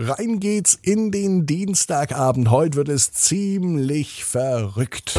Rein 0.00 0.38
geht's 0.38 0.78
in 0.80 1.10
den 1.10 1.44
Dienstagabend. 1.44 2.52
Heute 2.52 2.76
wird 2.76 2.88
es 2.88 3.10
ziemlich 3.10 4.24
verrückt. 4.24 5.18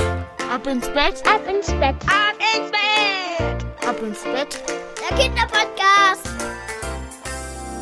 Ab 0.50 0.66
ins 0.68 0.88
Bett, 0.88 1.22
ab 1.26 1.42
ins 1.54 1.68
Bett, 1.68 1.98
ab 2.08 2.38
ins 2.56 2.72
Bett, 2.72 3.86
ab 3.86 4.02
ins 4.02 4.24
Bett. 4.24 4.64
Der 5.02 5.18
Kinderpodcast. 5.18 6.30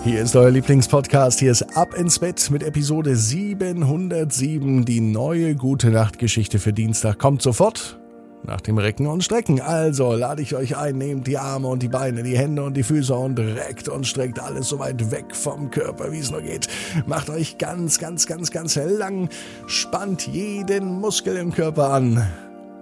Hier 0.03 0.23
ist 0.23 0.35
euer 0.35 0.49
Lieblingspodcast. 0.49 1.39
Hier 1.39 1.51
ist 1.51 1.77
Ab 1.77 1.93
ins 1.93 2.17
Bett 2.17 2.49
mit 2.49 2.63
Episode 2.63 3.15
707. 3.15 4.83
Die 4.83 4.99
neue 4.99 5.53
Gute 5.53 5.91
Nacht 5.91 6.17
Geschichte 6.17 6.57
für 6.57 6.73
Dienstag 6.73 7.19
kommt 7.19 7.43
sofort 7.43 7.99
nach 8.43 8.61
dem 8.61 8.77
Recken 8.77 9.07
und 9.07 9.23
Strecken. 9.23 9.61
Also 9.61 10.13
lade 10.13 10.41
ich 10.41 10.55
euch 10.55 10.77
ein, 10.77 10.97
nehmt 10.97 11.27
die 11.27 11.37
Arme 11.37 11.67
und 11.67 11.83
die 11.83 11.87
Beine, 11.87 12.23
die 12.23 12.37
Hände 12.37 12.63
und 12.63 12.75
die 12.75 12.83
Füße 12.83 13.13
und 13.13 13.39
reckt 13.39 13.89
und 13.89 14.07
streckt 14.07 14.39
alles 14.39 14.69
so 14.69 14.79
weit 14.79 15.11
weg 15.11 15.35
vom 15.35 15.69
Körper, 15.71 16.11
wie 16.11 16.19
es 16.19 16.31
nur 16.31 16.41
geht. 16.41 16.67
Macht 17.05 17.29
euch 17.29 17.57
ganz, 17.57 17.99
ganz, 17.99 18.27
ganz, 18.27 18.51
ganz 18.51 18.75
lang, 18.75 19.29
spannt 19.67 20.27
jeden 20.27 20.99
Muskel 20.99 21.37
im 21.37 21.51
Körper 21.51 21.91
an. 21.91 22.25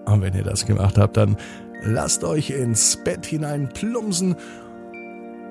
Und 0.06 0.22
wenn 0.22 0.36
ihr 0.36 0.44
das 0.44 0.66
gemacht 0.66 0.98
habt, 0.98 1.18
dann 1.18 1.38
lasst 1.84 2.24
euch 2.24 2.52
ins 2.52 2.98
Bett 2.98 3.26
hinein 3.26 3.70
plumpsen 3.70 4.36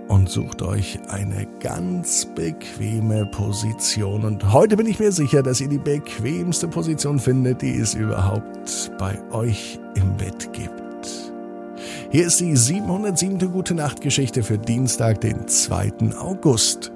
und 0.09 0.29
sucht 0.29 0.63
euch 0.63 0.99
eine 1.09 1.47
ganz 1.61 2.27
bequeme 2.35 3.27
Position. 3.27 4.25
Und 4.25 4.53
heute 4.53 4.77
bin 4.77 4.87
ich 4.87 4.99
mir 4.99 5.13
sicher, 5.13 5.43
dass 5.43 5.61
ihr 5.61 5.69
die 5.69 5.79
bequemste 5.79 6.69
Position 6.69 7.19
findet, 7.19 7.63
die 7.63 7.77
es 7.77 7.95
überhaupt 7.95 8.93
bei 8.99 9.19
euch 9.33 9.79
im 9.95 10.17
Bett 10.17 10.53
gibt. 10.53 11.33
Hier 12.11 12.27
ist 12.27 12.41
die 12.41 12.57
707. 12.57 13.51
Gute 13.51 13.75
Nacht 13.75 14.01
Geschichte 14.01 14.43
für 14.43 14.59
Dienstag, 14.59 15.21
den 15.21 15.49
2. 15.49 16.15
August. 16.19 16.93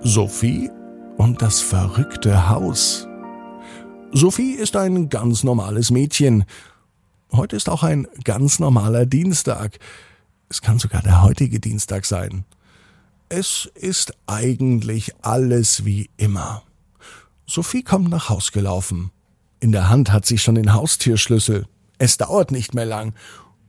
Sophie 0.00 0.70
und 1.16 1.42
das 1.42 1.60
verrückte 1.60 2.48
Haus. 2.48 3.08
Sophie 4.12 4.52
ist 4.52 4.76
ein 4.76 5.08
ganz 5.08 5.42
normales 5.42 5.90
Mädchen. 5.90 6.44
Heute 7.32 7.56
ist 7.56 7.68
auch 7.68 7.82
ein 7.82 8.06
ganz 8.24 8.58
normaler 8.58 9.06
Dienstag. 9.06 9.78
Es 10.52 10.60
kann 10.60 10.78
sogar 10.78 11.00
der 11.00 11.22
heutige 11.22 11.60
Dienstag 11.60 12.04
sein. 12.04 12.44
Es 13.30 13.70
ist 13.74 14.12
eigentlich 14.26 15.14
alles 15.22 15.86
wie 15.86 16.10
immer. 16.18 16.62
Sophie 17.46 17.82
kommt 17.82 18.10
nach 18.10 18.28
Haus 18.28 18.52
gelaufen. 18.52 19.12
In 19.60 19.72
der 19.72 19.88
Hand 19.88 20.12
hat 20.12 20.26
sie 20.26 20.36
schon 20.36 20.56
den 20.56 20.74
Haustürschlüssel. 20.74 21.66
Es 21.96 22.18
dauert 22.18 22.50
nicht 22.50 22.74
mehr 22.74 22.84
lang. 22.84 23.14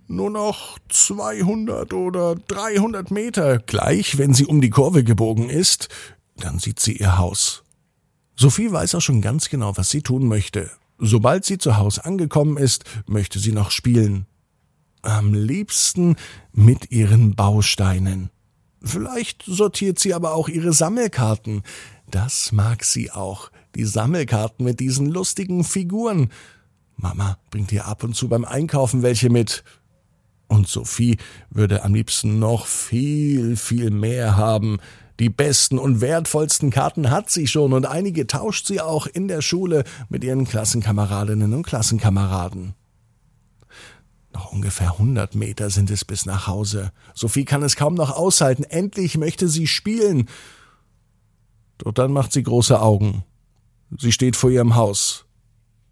Nur 0.08 0.30
noch 0.30 0.78
200 0.89 1.94
oder 1.94 2.36
300 2.36 3.11
Meter. 3.11 3.59
Gleich, 3.59 4.17
wenn 4.17 4.34
sie 4.34 4.45
um 4.45 4.59
die 4.59 4.70
Kurve 4.70 5.06
gebogen 5.06 5.50
ist, 5.50 5.88
dann 6.36 6.59
sieht 6.59 6.81
sie 6.81 6.98
ihr 6.98 7.17
Haus. 7.17 7.64
Sophie 8.36 8.73
weiß 8.73 8.95
auch 8.95 9.02
schon 9.02 9.22
ganz 9.22 9.48
genau, 9.48 9.78
was 9.78 9.89
sie 9.89 10.02
tun 10.02 10.28
möchte. 10.28 10.70
Sobald 10.98 11.45
sie 11.45 11.58
zu 11.58 11.78
Hause 11.78 12.04
angekommen 12.04 12.58
ist, 12.58 12.84
möchte 13.08 13.39
sie 13.39 13.54
noch 13.54 13.72
spielen. 13.72 14.26
Am 15.04 15.34
liebsten 15.34 16.16
mit 16.54 16.92
ihren 16.92 17.36
Bausteinen. 17.36 18.30
Vielleicht 18.82 19.44
sortiert 19.45 20.00
sie 20.00 20.14
aber 20.14 20.34
auch 20.34 20.50
ihre 20.50 20.73
Sammelkarten. 20.73 21.62
Das 22.10 22.52
mag 22.52 22.84
sie 22.84 23.12
auch. 23.12 23.52
Die 23.76 23.86
Sammelkarten 23.86 24.66
mit 24.66 24.80
diesen 24.80 25.08
lustigen 25.08 25.64
Figuren. 25.64 26.32
Mama 26.95 27.38
bringt 27.52 27.72
ihr 27.73 27.86
ab 27.86 28.04
und 28.04 28.16
zu 28.16 28.30
beim 28.30 28.45
Einkaufen 28.45 29.04
welche 29.04 29.30
mit. 29.30 29.64
Und 30.48 30.68
Sophie 30.68 31.17
würde 31.50 31.84
am 31.84 31.94
liebsten 31.94 32.40
noch 32.40 32.66
viel, 32.66 33.58
viel 33.58 33.92
mehr 33.92 34.38
haben. 34.38 34.80
Die 35.20 35.30
besten 35.30 35.80
und 35.80 36.00
wertvollsten 36.00 36.70
Karten 36.70 37.12
hat 37.12 37.30
sie 37.30 37.48
schon 37.48 37.73
und 37.73 37.86
einige 37.86 38.26
tauscht 38.26 38.67
sie 38.67 38.80
auch 38.80 39.08
in 39.08 39.28
der 39.28 39.42
Schule 39.42 39.84
mit 40.08 40.23
ihren 40.23 40.45
Klassenkameradinnen 40.45 41.54
und 41.54 41.64
Klassenkameraden. 41.64 42.73
Noch 44.34 44.52
ungefähr 44.52 44.94
100 44.94 45.36
Meter 45.36 45.70
sind 45.70 45.92
es 45.92 46.04
bis 46.04 46.26
nach 46.26 46.48
Hause. 46.48 46.92
Sophie 47.14 47.45
kann 47.45 47.61
es 47.61 47.76
kaum 47.76 47.94
noch 47.94 48.11
aushalten. 48.11 48.64
Endlich 48.64 49.17
möchte 49.17 49.48
sie 49.48 49.67
spielen. 49.67 50.27
Doch 51.77 51.92
dann 51.92 52.11
macht 52.11 52.33
sie 52.33 52.42
große 52.42 52.80
Augen. 52.82 53.23
Sie 53.98 54.11
steht 54.11 54.36
vor 54.36 54.49
ihrem 54.49 54.76
Haus. 54.76 55.26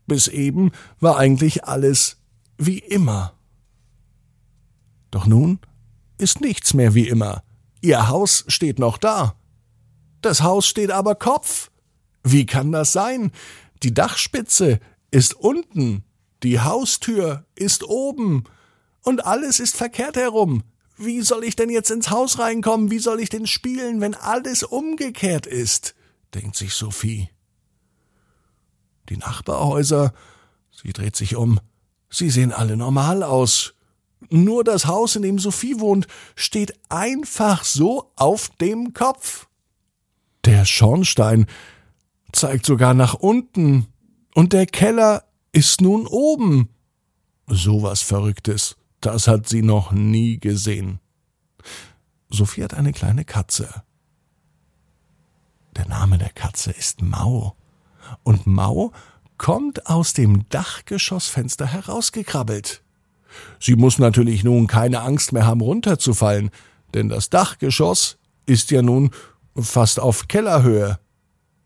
Bis 0.08 0.28
eben 0.28 0.72
war 1.00 1.18
eigentlich 1.18 1.66
alles 1.66 2.18
wie 2.58 2.80
immer. 2.80 3.34
Doch 5.12 5.28
nun 5.28 5.60
ist 6.18 6.42
nichts 6.42 6.74
mehr 6.74 6.96
wie 6.96 7.08
immer. 7.08 7.44
Ihr 7.82 8.10
Haus 8.10 8.44
steht 8.48 8.80
noch 8.80 8.98
da. 8.98 9.36
Das 10.22 10.42
Haus 10.42 10.66
steht 10.66 10.92
aber 10.92 11.16
Kopf. 11.16 11.70
Wie 12.24 12.46
kann 12.46 12.72
das 12.72 12.92
sein? 12.92 13.32
Die 13.84 13.94
Dachspitze 13.94 14.80
ist 15.12 15.34
unten. 15.34 16.04
Die 16.44 16.60
Haustür 16.60 17.46
ist 17.56 17.84
oben 17.84 18.46
und 19.02 19.26
alles 19.26 19.60
ist 19.60 19.76
verkehrt 19.76 20.16
herum. 20.16 20.64
Wie 20.98 21.22
soll 21.22 21.44
ich 21.44 21.56
denn 21.56 21.70
jetzt 21.70 21.92
ins 21.92 22.10
Haus 22.10 22.40
reinkommen? 22.40 22.92
Wie 22.92 23.00
soll 23.00 23.20
ich 23.20 23.30
denn 23.30 23.48
spielen, 23.48 24.02
wenn 24.02 24.16
alles 24.16 24.64
umgekehrt 24.64 25.46
ist? 25.46 25.96
denkt 26.34 26.56
sich 26.56 26.74
Sophie. 26.74 27.30
Die 29.10 29.18
Nachbarhäuser, 29.18 30.14
sie 30.72 30.94
dreht 30.94 31.16
sich 31.16 31.36
um, 31.36 31.60
sie 32.10 32.30
sehen 32.30 32.54
alle 32.54 32.78
normal 32.78 33.24
aus. 33.24 33.74
Nur 34.30 34.64
das 34.64 34.86
Haus, 34.86 35.16
in 35.16 35.24
dem 35.24 35.40
Sophie 35.40 35.80
wohnt, 35.80 36.08
steht 36.36 36.80
einfach 36.90 37.64
so 37.66 38.12
auf 38.16 38.50
dem 38.62 38.94
Kopf. 38.94 39.48
Der 40.46 40.66
Schornstein 40.66 41.48
zeigt 42.32 42.66
sogar 42.66 42.94
nach 42.94 43.16
unten, 43.16 43.88
und 44.34 44.54
der 44.54 44.66
Keller 44.66 45.26
ist 45.52 45.82
nun 45.82 46.08
oben. 46.08 46.70
So 47.48 47.84
was 47.84 48.02
Verrücktes, 48.02 48.78
das 49.02 49.28
hat 49.28 49.48
sie 49.48 49.62
noch 49.62 49.92
nie 49.92 50.40
gesehen. 50.40 51.00
Sophie 52.30 52.64
hat 52.64 52.74
eine 52.74 52.94
kleine 52.94 53.26
Katze. 53.26 53.84
Der 55.76 55.88
Name 55.88 56.18
der 56.18 56.30
Katze 56.30 56.72
ist 56.72 57.02
Mau. 57.02 57.56
Und 58.24 58.48
Mau 58.48 58.92
kommt 59.38 59.88
aus 59.88 60.14
dem 60.14 60.48
Dachgeschossfenster 60.50 61.66
herausgekrabbelt. 61.66 62.84
Sie 63.60 63.76
muss 63.76 63.98
natürlich 63.98 64.44
nun 64.44 64.68
keine 64.68 65.02
Angst 65.02 65.34
mehr 65.34 65.46
haben, 65.46 65.62
runterzufallen, 65.62 66.52
denn 66.94 67.10
das 67.10 67.30
Dachgeschoss 67.30 68.18
ist 68.46 68.72
ja 68.72 68.82
nun 68.82 69.12
fast 69.56 70.00
auf 70.00 70.28
Kellerhöhe. 70.28 71.00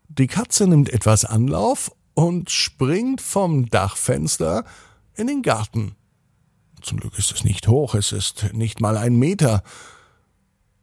Die 0.08 0.26
Katze 0.26 0.66
nimmt 0.66 0.88
etwas 0.88 1.24
Anlauf 1.24 1.92
und 2.16 2.50
springt 2.50 3.20
vom 3.20 3.66
Dachfenster 3.68 4.64
in 5.14 5.26
den 5.26 5.42
Garten. 5.42 5.94
Zum 6.80 6.98
Glück 6.98 7.18
ist 7.18 7.30
es 7.30 7.44
nicht 7.44 7.68
hoch, 7.68 7.94
es 7.94 8.10
ist 8.10 8.54
nicht 8.54 8.80
mal 8.80 8.96
ein 8.96 9.16
Meter. 9.16 9.62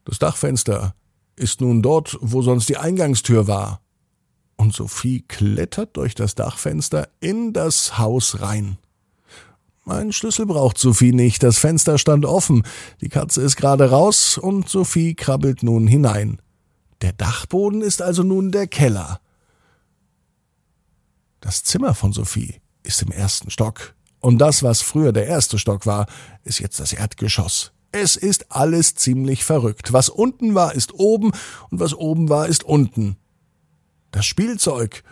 Das 0.05 0.19
Dachfenster 0.19 0.93
ist 1.35 1.59
nun 1.59 1.81
dort, 1.81 2.17
wo 2.21 2.43
sonst 2.43 2.69
die 2.69 2.77
Eingangstür 2.77 3.47
war. 3.47 3.81
Und 4.57 4.75
Sophie 4.75 5.25
klettert 5.27 5.97
durch 5.97 6.13
das 6.13 6.35
Dachfenster 6.35 7.09
in 7.19 7.51
das 7.51 7.97
Haus 7.97 8.39
rein. 8.41 8.77
Ein 9.85 10.13
Schlüssel 10.13 10.45
braucht 10.45 10.77
Sophie 10.77 11.13
nicht, 11.13 11.41
das 11.41 11.57
Fenster 11.57 11.97
stand 11.97 12.25
offen, 12.25 12.63
die 13.01 13.09
Katze 13.09 13.41
ist 13.41 13.55
gerade 13.55 13.89
raus 13.89 14.37
und 14.37 14.69
Sophie 14.69 15.15
krabbelt 15.15 15.63
nun 15.63 15.87
hinein. 15.87 16.39
Der 17.01 17.11
Dachboden 17.11 17.81
ist 17.81 18.03
also 18.03 18.21
nun 18.21 18.51
der 18.51 18.67
Keller. 18.67 19.19
Das 21.53 21.63
Zimmer 21.63 21.93
von 21.93 22.13
Sophie 22.13 22.55
ist 22.81 23.03
im 23.03 23.11
ersten 23.11 23.51
Stock. 23.51 23.93
Und 24.19 24.39
das, 24.39 24.63
was 24.63 24.81
früher 24.81 25.13
der 25.13 25.27
erste 25.27 25.59
Stock 25.59 25.85
war, 25.85 26.07
ist 26.43 26.57
jetzt 26.57 26.79
das 26.79 26.93
Erdgeschoss. 26.93 27.73
Es 27.91 28.15
ist 28.15 28.51
alles 28.51 28.95
ziemlich 28.95 29.43
verrückt. 29.43 29.93
Was 29.93 30.09
unten 30.09 30.55
war, 30.55 30.73
ist 30.73 30.95
oben 30.95 31.31
und 31.69 31.79
was 31.79 31.93
oben 31.93 32.27
war, 32.27 32.47
ist 32.47 32.63
unten. 32.63 33.17
Das 34.09 34.25
Spielzeug, 34.25 35.03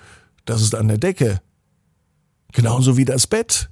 das 0.45 0.63
ist 0.63 0.74
an 0.74 0.88
der 0.88 0.98
Decke. 0.98 1.44
Genauso 2.54 2.98
wie 2.98 3.06
das 3.06 3.27
Bett. 3.27 3.69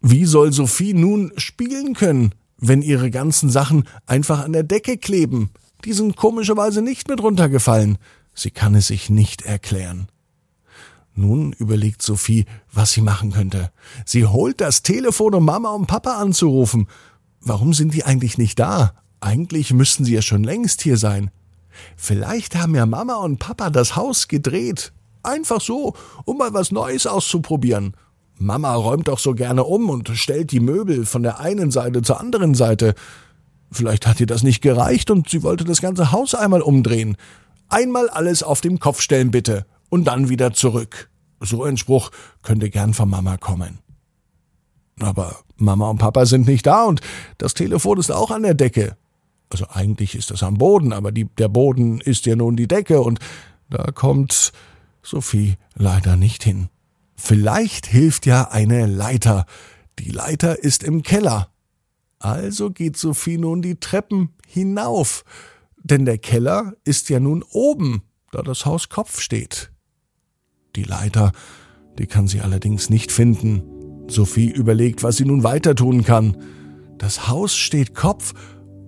Wie 0.00 0.24
soll 0.24 0.52
Sophie 0.52 0.92
nun 0.92 1.32
spielen 1.36 1.94
können, 1.94 2.34
wenn 2.56 2.82
ihre 2.82 3.12
ganzen 3.12 3.48
Sachen 3.48 3.86
einfach 4.06 4.40
an 4.40 4.52
der 4.52 4.64
Decke 4.64 4.98
kleben? 4.98 5.50
Die 5.84 5.92
sind 5.92 6.16
komischerweise 6.16 6.82
nicht 6.82 7.06
mit 7.06 7.22
runtergefallen. 7.22 7.98
Sie 8.34 8.50
kann 8.50 8.74
es 8.74 8.88
sich 8.88 9.08
nicht 9.08 9.42
erklären. 9.42 10.08
Nun 11.18 11.54
überlegt 11.54 12.02
Sophie, 12.02 12.44
was 12.70 12.92
sie 12.92 13.00
machen 13.00 13.32
könnte. 13.32 13.70
Sie 14.04 14.26
holt 14.26 14.60
das 14.60 14.82
Telefon, 14.82 15.34
um 15.34 15.46
Mama 15.46 15.70
und 15.70 15.86
Papa 15.86 16.18
anzurufen. 16.18 16.88
Warum 17.40 17.72
sind 17.72 17.94
die 17.94 18.04
eigentlich 18.04 18.36
nicht 18.36 18.58
da? 18.58 18.92
Eigentlich 19.20 19.72
müssten 19.72 20.04
sie 20.04 20.12
ja 20.12 20.20
schon 20.20 20.44
längst 20.44 20.82
hier 20.82 20.98
sein. 20.98 21.30
Vielleicht 21.96 22.54
haben 22.54 22.74
ja 22.74 22.84
Mama 22.84 23.16
und 23.16 23.38
Papa 23.38 23.70
das 23.70 23.96
Haus 23.96 24.28
gedreht. 24.28 24.92
Einfach 25.22 25.62
so, 25.62 25.94
um 26.26 26.36
mal 26.36 26.52
was 26.52 26.70
Neues 26.70 27.06
auszuprobieren. 27.06 27.96
Mama 28.36 28.74
räumt 28.74 29.08
doch 29.08 29.18
so 29.18 29.32
gerne 29.32 29.64
um 29.64 29.88
und 29.88 30.10
stellt 30.10 30.52
die 30.52 30.60
Möbel 30.60 31.06
von 31.06 31.22
der 31.22 31.40
einen 31.40 31.70
Seite 31.70 32.02
zur 32.02 32.20
anderen 32.20 32.54
Seite. 32.54 32.94
Vielleicht 33.72 34.06
hat 34.06 34.20
ihr 34.20 34.26
das 34.26 34.42
nicht 34.42 34.60
gereicht 34.60 35.10
und 35.10 35.30
sie 35.30 35.42
wollte 35.42 35.64
das 35.64 35.80
ganze 35.80 36.12
Haus 36.12 36.34
einmal 36.34 36.60
umdrehen. 36.60 37.16
Einmal 37.70 38.10
alles 38.10 38.42
auf 38.42 38.60
dem 38.60 38.78
Kopf 38.78 39.00
stellen 39.00 39.30
bitte 39.30 39.64
und 39.88 40.04
dann 40.04 40.28
wieder 40.28 40.52
zurück. 40.52 41.10
So 41.40 41.64
ein 41.64 41.76
Spruch 41.76 42.10
könnte 42.42 42.70
gern 42.70 42.94
von 42.94 43.10
Mama 43.10 43.36
kommen. 43.36 43.78
Aber 45.00 45.36
Mama 45.56 45.90
und 45.90 45.98
Papa 45.98 46.24
sind 46.26 46.46
nicht 46.46 46.66
da 46.66 46.84
und 46.84 47.00
das 47.38 47.54
Telefon 47.54 47.98
ist 47.98 48.10
auch 48.10 48.30
an 48.30 48.42
der 48.42 48.54
Decke. 48.54 48.96
Also 49.50 49.66
eigentlich 49.68 50.14
ist 50.14 50.30
es 50.30 50.42
am 50.42 50.54
Boden, 50.54 50.92
aber 50.92 51.12
die, 51.12 51.24
der 51.24 51.48
Boden 51.48 52.00
ist 52.00 52.26
ja 52.26 52.34
nun 52.34 52.56
die 52.56 52.66
Decke 52.66 53.00
und 53.00 53.20
da 53.68 53.90
kommt 53.92 54.52
Sophie 55.02 55.56
leider 55.74 56.16
nicht 56.16 56.42
hin. 56.42 56.68
Vielleicht 57.14 57.86
hilft 57.86 58.26
ja 58.26 58.50
eine 58.50 58.86
Leiter. 58.86 59.46
Die 59.98 60.10
Leiter 60.10 60.62
ist 60.62 60.82
im 60.82 61.02
Keller. 61.02 61.48
Also 62.18 62.70
geht 62.70 62.96
Sophie 62.96 63.38
nun 63.38 63.62
die 63.62 63.78
Treppen 63.78 64.34
hinauf, 64.46 65.24
denn 65.82 66.04
der 66.04 66.18
Keller 66.18 66.74
ist 66.84 67.08
ja 67.08 67.20
nun 67.20 67.44
oben, 67.50 68.02
da 68.32 68.42
das 68.42 68.66
Haus 68.66 68.88
Kopf 68.88 69.20
steht. 69.20 69.70
Die 70.76 70.84
Leiter, 70.84 71.32
die 71.98 72.06
kann 72.06 72.28
sie 72.28 72.42
allerdings 72.42 72.90
nicht 72.90 73.10
finden. 73.10 73.62
Sophie 74.08 74.50
überlegt, 74.50 75.02
was 75.02 75.16
sie 75.16 75.24
nun 75.24 75.42
weiter 75.42 75.74
tun 75.74 76.04
kann. 76.04 76.36
Das 76.98 77.28
Haus 77.28 77.56
steht 77.56 77.94
Kopf 77.94 78.34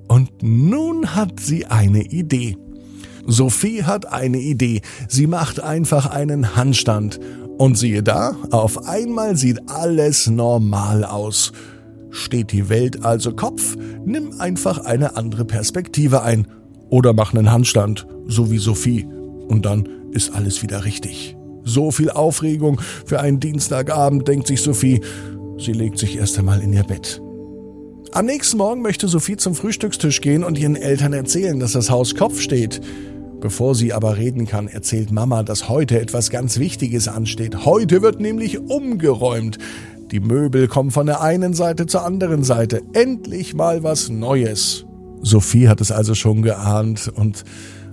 und 0.07 0.43
nun 0.43 1.15
hat 1.15 1.41
sie 1.41 1.67
eine 1.67 2.03
Idee. 2.03 2.57
Sophie 3.27 3.85
hat 3.85 4.11
eine 4.13 4.39
Idee. 4.39 4.83
Sie 5.09 5.27
macht 5.27 5.61
einfach 5.61 6.07
einen 6.07 6.57
Handstand. 6.57 7.19
Und 7.59 7.77
siehe 7.77 8.05
da, 8.05 8.37
auf 8.53 8.87
einmal 8.87 9.37
sieht 9.37 9.69
alles 9.69 10.29
normal 10.29 11.05
aus. 11.05 11.53
Steht 12.11 12.53
die 12.53 12.69
Welt 12.69 13.05
also 13.05 13.33
Kopf, 13.33 13.77
nimm 14.05 14.41
einfach 14.41 14.79
eine 14.79 15.17
andere 15.17 15.45
Perspektive 15.45 16.23
ein. 16.23 16.47
Oder 16.89 17.13
mach 17.13 17.35
einen 17.35 17.51
Handstand, 17.51 18.07
so 18.27 18.51
wie 18.51 18.59
Sophie. 18.59 19.07
Und 19.49 19.67
dann 19.67 19.89
ist 20.13 20.35
alles 20.35 20.63
wieder 20.63 20.85
richtig. 20.85 21.38
So 21.65 21.91
viel 21.91 22.11
Aufregung 22.11 22.81
für 23.05 23.21
einen 23.21 23.41
Dienstagabend, 23.41 24.27
denkt 24.27 24.47
sich 24.47 24.63
Sophie. 24.63 25.01
Sie 25.59 25.73
legt 25.73 25.99
sich 25.99 26.17
erst 26.17 26.39
einmal 26.39 26.63
in 26.63 26.73
ihr 26.73 26.85
Bett. 26.85 27.21
Am 28.13 28.25
nächsten 28.25 28.57
Morgen 28.57 28.81
möchte 28.81 29.07
Sophie 29.07 29.37
zum 29.37 29.55
Frühstückstisch 29.55 30.21
gehen 30.21 30.43
und 30.43 30.59
ihren 30.59 30.77
Eltern 30.77 31.13
erzählen, 31.13 31.61
dass 31.61 31.73
das 31.73 31.91
Haus 31.91 32.15
Kopf 32.15 32.41
steht. 32.41 32.81
Bevor 33.41 33.75
sie 33.75 33.93
aber 33.93 34.17
reden 34.17 34.47
kann, 34.47 34.67
erzählt 34.67 35.13
Mama, 35.13 35.43
dass 35.43 35.69
heute 35.69 36.01
etwas 36.01 36.31
ganz 36.31 36.59
Wichtiges 36.59 37.07
ansteht. 37.07 37.65
Heute 37.65 38.03
wird 38.03 38.21
nämlich 38.21 38.59
umgeräumt. 38.59 39.59
Die 40.11 40.21
Möbel 40.21 40.69
kommen 40.69 40.91
von 40.91 41.07
der 41.07 41.21
einen 41.21 41.55
Seite 41.55 41.87
zur 41.87 42.05
anderen 42.05 42.43
Seite. 42.43 42.83
Endlich 42.95 43.55
mal 43.55 43.83
was 43.83 44.09
Neues. 44.09 44.87
Sophie 45.21 45.69
hat 45.69 45.81
es 45.81 45.93
also 45.93 46.15
schon 46.15 46.43
geahnt 46.43 47.13
und 47.15 47.45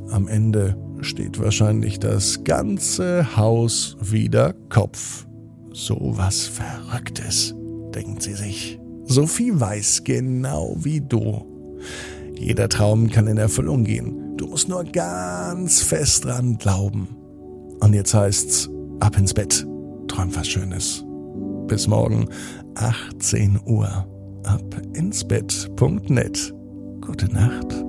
am 0.10 0.28
Ende 0.28 0.78
steht 1.02 1.40
wahrscheinlich 1.40 2.00
das 2.00 2.44
ganze 2.44 3.36
Haus 3.38 3.98
wieder 4.02 4.54
Kopf. 4.70 5.26
So 5.74 6.14
was 6.16 6.48
Verrücktes, 6.48 7.54
denkt 7.94 8.22
sie 8.24 8.34
sich. 8.34 8.80
Sophie 9.06 9.52
weiß 9.54 10.04
genau 10.04 10.76
wie 10.80 11.02
du. 11.02 11.46
Jeder 12.38 12.70
Traum 12.70 13.10
kann 13.10 13.28
in 13.28 13.38
Erfüllung 13.38 13.84
gehen. 13.84 14.36
Du 14.38 14.48
musst 14.48 14.68
nur 14.68 14.84
ganz 14.84 15.82
fest 15.82 16.26
dran 16.26 16.58
glauben. 16.58 17.08
Und 17.82 17.94
jetzt 17.94 18.14
heißt's, 18.14 18.70
ab 19.00 19.18
ins 19.18 19.34
Bett. 19.34 19.66
Träum 20.08 20.36
was 20.36 20.48
Schönes. 20.48 21.06
Bis 21.68 21.88
morgen, 21.88 22.28
18 22.76 23.60
Uhr. 23.66 23.88
Ab 24.44 24.82
ins 24.94 25.24
Bett.net. 25.24 26.54
Gute 27.02 27.32
Nacht. 27.32 27.85